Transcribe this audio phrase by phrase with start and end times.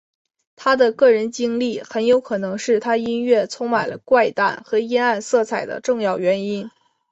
[0.55, 6.71] 他的个人经历很有可能是他音乐充满了怪诞和阴暗色彩的重要原因。